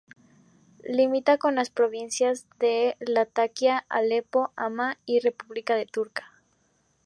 [0.89, 6.25] Limita con las provincias de Latakia, Alepo, Hama, y con la República de Turquía.